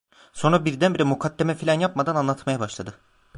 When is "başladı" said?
2.59-2.97